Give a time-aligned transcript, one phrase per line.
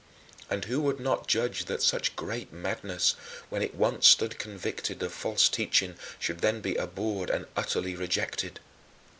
[0.49, 3.13] And who would not judge that such great madness,
[3.49, 8.59] when it once stood convicted of false teaching, should then be abhorred and utterly rejected?